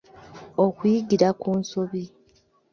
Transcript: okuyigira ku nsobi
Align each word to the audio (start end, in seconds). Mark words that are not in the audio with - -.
okuyigira 0.65 1.27
ku 1.41 1.49
nsobi 1.59 2.01